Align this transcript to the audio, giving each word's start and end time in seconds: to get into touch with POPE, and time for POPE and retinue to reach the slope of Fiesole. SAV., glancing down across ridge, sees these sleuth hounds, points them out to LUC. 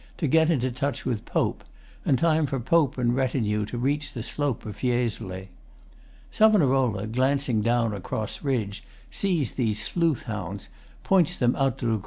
to 0.17 0.25
get 0.25 0.49
into 0.49 0.71
touch 0.71 1.05
with 1.05 1.23
POPE, 1.25 1.63
and 2.05 2.17
time 2.17 2.47
for 2.47 2.59
POPE 2.59 2.97
and 2.97 3.15
retinue 3.15 3.65
to 3.67 3.77
reach 3.77 4.13
the 4.13 4.23
slope 4.23 4.65
of 4.65 4.77
Fiesole. 4.77 5.47
SAV., 6.31 7.11
glancing 7.11 7.61
down 7.61 7.93
across 7.93 8.41
ridge, 8.41 8.81
sees 9.11 9.53
these 9.53 9.79
sleuth 9.79 10.23
hounds, 10.23 10.69
points 11.03 11.35
them 11.35 11.55
out 11.55 11.77
to 11.77 11.85
LUC. 11.85 11.99